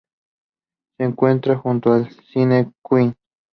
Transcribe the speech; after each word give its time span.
Se 0.97 1.03
encuentra 1.05 1.57
junto 1.59 1.93
al 1.93 2.09
Cine 2.33 2.71
Queen. 2.89 3.13